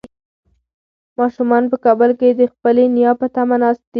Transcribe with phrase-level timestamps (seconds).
[1.19, 3.89] ماشومان په کابل کې د خپلې نیا په تمه ناست دي.